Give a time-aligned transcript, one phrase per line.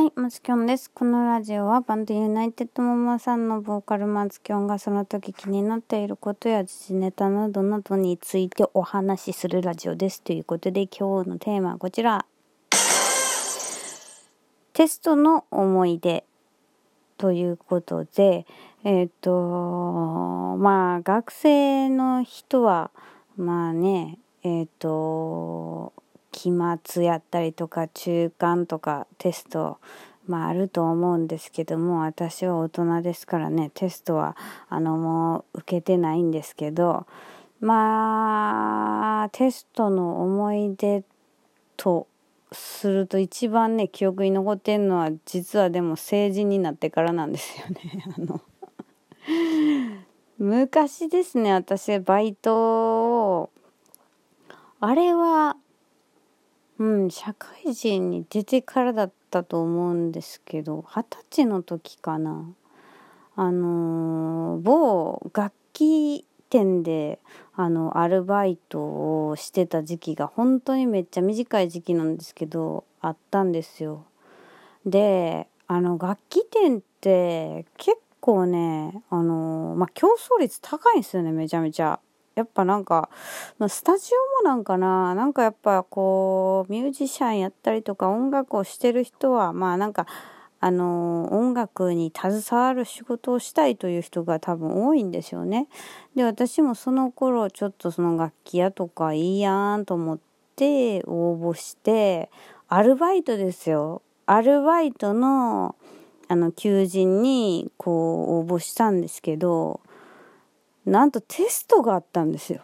[0.00, 0.90] はい、マツキョンです。
[0.90, 10.22] このラジオはバンドユナイテッドママさんのボーカルマツキョンがその時気になっていることや時事ネタなどなどについてお話しするラジオです。
[10.22, 12.24] ということで今日のテーマはこちら。
[14.72, 16.24] テストの思い出
[17.18, 18.46] ということで、
[18.84, 22.90] えっ、と、まあ学生の人は、
[23.36, 25.92] まあね、えっ、と、
[26.30, 26.50] 期
[26.84, 29.78] 末やったりとか中間とかテスト
[30.26, 34.36] まああると思うんですけども私は大人ですからねテストは
[34.68, 37.06] あのもう受けてないんですけど
[37.60, 41.04] まあテストの思い出
[41.76, 42.06] と
[42.52, 48.04] すると一番ね記憶に残ってるのは実はでも成人になってからなんですよね。
[48.16, 48.40] あの
[50.38, 53.50] 昔ですね私バイトを
[54.80, 55.56] あれは
[56.80, 62.46] うん、社会人に出てからだったと思うんですけど二十歳の時かな
[63.36, 67.18] あのー、某楽器店で
[67.54, 68.80] あのアルバイト
[69.28, 74.06] をしてた時期が本当にめっちゃ短い時期なんですけどあったんですよ。
[74.86, 82.00] であの楽器店って結構ねあのー、まあ競争率高いんですよねめちゃめちゃ。
[82.40, 83.10] やっぱなんか、
[83.58, 84.10] まあ、スタジ
[84.42, 90.06] オもなんかななんかやっぱこうミュージシャンやったりとか音楽をしてる人はまあなんか
[90.62, 95.68] あの音楽に携わる仕事をしたいという人が多分多いんですよね。
[96.14, 100.18] で私もその頃ちょっとその楽器屋とかいいやんと思っ
[100.56, 102.30] て応募して
[102.68, 104.02] アルバイトですよ。
[104.26, 105.74] アルバイトの
[106.28, 109.80] あの求人にこう応募したんですけど
[110.86, 112.62] なんとテストがあったんですよ。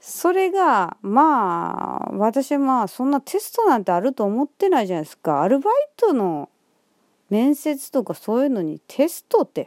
[0.00, 6.48] それがまあ私まあそんなテストなんてあると思ってないじゃないですかアルバイトの
[7.30, 9.66] 面接とかそういうのにテストってっ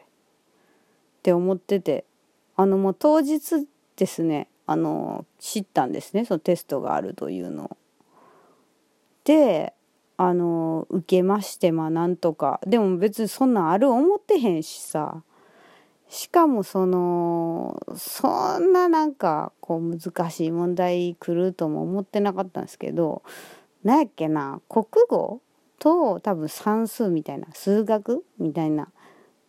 [1.24, 2.04] て思ってて
[2.58, 7.78] あのもう当日ですねあの知ったんですねそのテストがあるというのを。
[9.24, 9.74] で
[10.18, 15.24] あの受けましてまあなんとかでも別にそんなんある思ってへんしさ
[16.10, 23.24] しかもそのそんななんかこう難しい問題来るとも思ってなかったんですけど
[23.84, 25.42] 何やっけな国語
[25.80, 28.90] と多分算数みたいな数学みたいな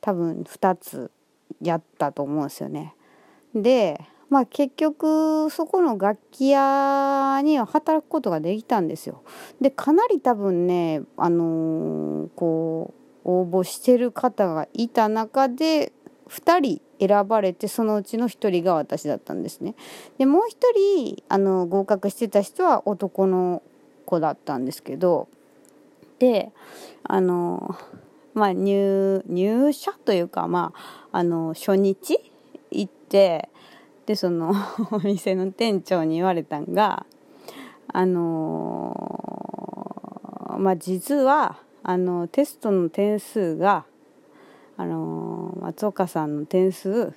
[0.01, 1.11] 多分2つ
[1.61, 2.95] やったと思うんですよね。
[3.55, 9.23] でまあ結局そこの楽器屋には働くことができたんですよ。
[9.61, 12.95] でかなり多分ねあのー、こ
[13.25, 15.93] う応募してる方がいた中で
[16.29, 19.75] 2人選ばれてそのうちの1人が私だったんですね。
[20.19, 23.63] でもう1人あの合格してた人は男の
[24.05, 25.29] 子だったんですけど
[26.19, 26.51] で
[27.05, 27.77] あの
[28.35, 30.73] まあ入入社というかま
[31.13, 32.19] ああの初日
[32.71, 33.49] 行って
[34.07, 34.55] でその
[34.93, 37.07] お店の店長に言われたんが
[37.89, 38.95] あの
[40.59, 43.85] まあ実はあのテストの点数が
[44.77, 47.13] あの松岡さんの点数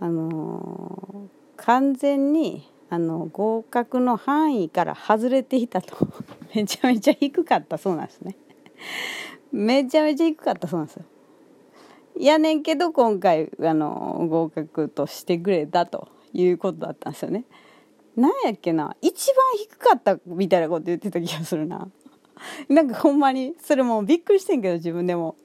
[0.00, 5.96] あの完全にあの合格の範囲から外れていたと。
[6.54, 8.36] めちゃめちゃ低かったそうなんですね。
[9.52, 11.04] めちゃめちゃ低かったそうなんですよ。
[12.18, 17.44] やねんけど今回あの合格としてくれたということだったんですよね。
[18.16, 18.96] なんやっけな。
[19.02, 21.88] 一番低かったみたいなこと言ってた気がするな。
[22.68, 25.36] なんかほんまにそれもびっくりしてんけど自分でも。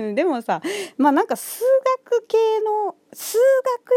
[0.14, 0.62] でもさ
[0.96, 1.62] まあなんか数
[2.04, 3.38] 学系の数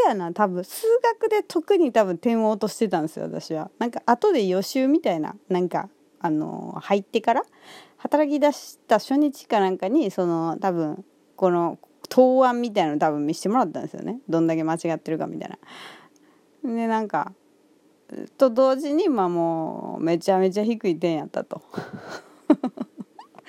[0.06, 0.86] 学やな多分数
[1.20, 5.90] 学で特に多分点を落としてたんですよ私はなんか後で予習みたいななんか
[6.20, 7.44] あの入ってから
[7.98, 11.06] 働き出した初日かなんかにその多分
[11.36, 11.78] この
[12.10, 15.58] 答案みたいなの多分見せてもらったんですよねどんだけ間違ってるかみたいな。
[16.64, 17.32] でなんか
[18.38, 21.62] と同時にまあもうめちゃめちゃ低い点やったと。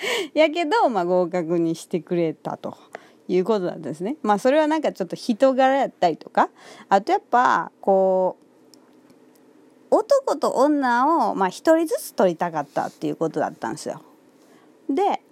[0.35, 2.76] やけど、まあ、合格にしてくれたと
[3.29, 4.17] いうことなんですね。
[4.23, 6.50] まあそれはなんかちょっと人柄やったりとか
[6.88, 8.37] あとやっぱこ
[9.91, 14.02] う男と女をまあ一人ずつ取りたかったっていうことだったんですよ。
[14.88, 15.23] で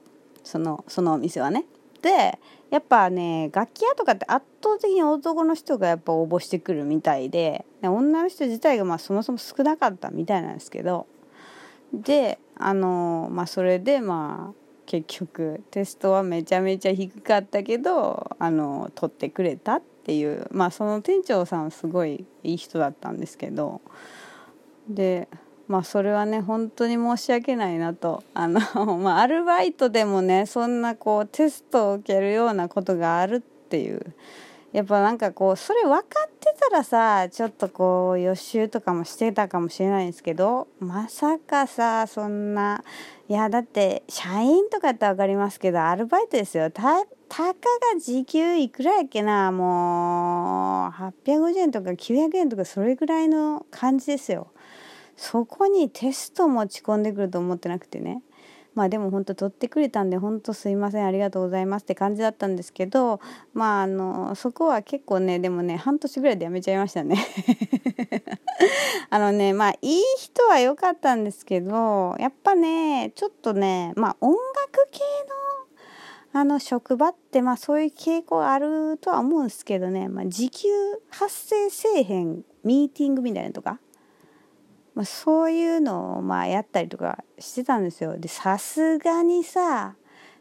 [0.44, 1.64] そのそのお店はね。
[2.03, 2.38] で
[2.71, 11.06] やっぱね楽器屋とかって圧倒的に男の人がやっぱ応募してくるみたいで女の人自体がまあそもそも少なかったみたいなんですけど
[11.93, 23.82] であのまあそれでまあ結局テストはめちゃめちゃ低かったけどあの取ってくれたっていうまあその店長さんすごいいい人だったんですけど
[24.88, 25.28] で
[25.69, 28.61] まあそれはね本当に申し訳ないなとあの
[28.96, 34.14] まあアルバイトでもねそんなこうテストを受けるようなことがあるっていう
[34.73, 42.85] やっぱなんかこうそれ分かってたらさちょっとこう予習とかもしてたかもしれないんですけどまさかさそんな
[43.29, 46.70] いやだって社員とかって分かりますけどアルバイトですよ。
[46.70, 47.61] たたか
[47.94, 54.49] が時給いくらやっけなもう850円とか900円とかそれぐらいの感じですよ。
[55.17, 58.23] そこにテスト持ち込んでくると思ってなくてね。
[58.78, 63.20] まあでも本当取ってくれたんで本当すいませんありがとうございますって感じだったんですけど
[63.52, 67.16] まああのそこは結構ねでもね半年ぐらいでやめちゃいましたね。
[69.10, 75.00] あのねまあいい人は良かったんですけどやっぱねちょっとねまあ音楽系
[76.32, 80.69] のあの職場ってまあそういう傾向あるとは思うんですけどね、まあ、時給
[81.10, 83.80] 発生せえへんミーティングみたいなとか
[84.99, 88.19] まあ、そういうのをまあやったりとかしてたんですよ。
[88.19, 89.95] でさすがにさ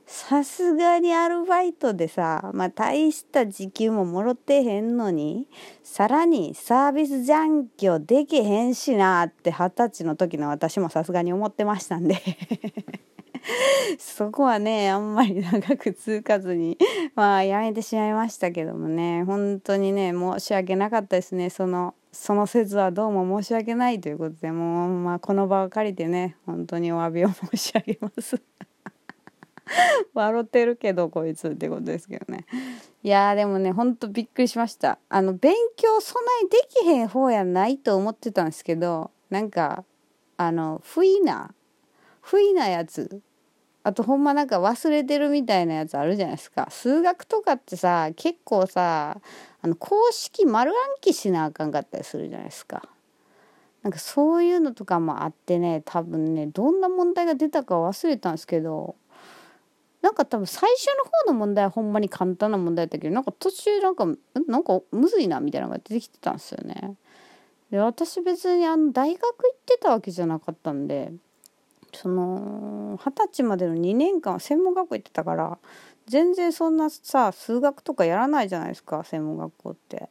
[0.08, 5.48] さすがにアルバイトでさ、まあ、大した時給ももろてへんのに
[5.84, 12.20] さらにサービス残業できへんしなって二十歳の時の私もさすがに思ってましたんで。
[14.00, 16.80] そこはねあんまり長く続かずに
[17.14, 19.24] まあやめてしまいましたけどもね。
[19.24, 21.52] 本当にね申し訳なかったですね。
[21.52, 28.42] そのその説はどうも申し訳ないということでもう、まあ、この場を借りてね本当にお詫びを申し上げます。
[30.16, 32.46] 笑ってるけどこいつってことですけどね。
[33.04, 34.98] いやでもねほんとびっくりしました。
[35.10, 39.86] あの勉強そないできへん方やないと思ってたんですけどなんか
[40.38, 41.54] あの不意な
[42.22, 43.22] 不意なやつ
[43.88, 49.22] あとほんまなんか忘れてるみたいなやつあるじゃないですか数学とかってさ結構さ
[49.62, 52.84] あの公式丸暗記しなあかんかったりするじゃないですか。
[53.84, 58.98] なんかそういうのとかもあってね多分ねどんな問題が出たか忘れたんですけど
[60.02, 64.06] なんか多分最初の方の問題はほんまに簡単な問題だったけどなんか途中なんか
[64.50, 66.98] なんかむずいなみたいなのが出てきてたんですよね。
[67.72, 71.14] で私別にあの大学行ってたわけじゃなかったんで
[71.98, 75.58] その二十歳までの2年間は専門学校行ってたから
[76.08, 80.10] 全然そんなさ数学とかやらないじゃないですか専門学校って。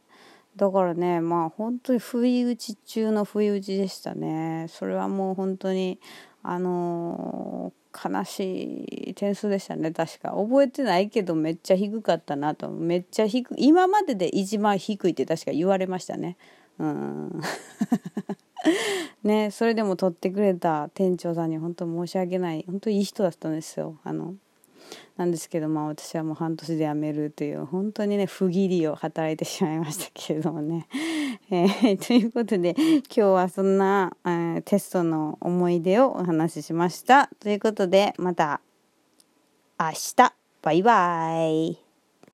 [0.57, 4.67] だからねまあ本当に不意打ち中の不意打ちでしたね。
[4.69, 6.01] それはもう本当に
[6.43, 10.31] あのー、悲しい点数でしたね確か。
[10.31, 12.69] 覚えてないけどめっちゃ低かったなと。
[12.69, 16.37] めっちゃ低い今までで一番低いって確か言われましたね。
[16.79, 17.41] うん。
[19.23, 24.35] ねそれでも取ってくれた店長さんに本当申し訳ない本当いい人だったんですよあの
[25.17, 30.87] なんですけどまあ私はもう半年で辞めるという本当にね不義理を働いてしまいましたけれどもね。
[31.51, 37.31] えー、ということで今日はそんな、えー、テストの思い出をお話ししました。
[37.41, 38.61] ということでまた
[39.79, 41.86] 明日バイバイ。